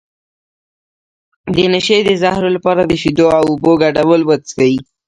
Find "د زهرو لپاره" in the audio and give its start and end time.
2.05-2.81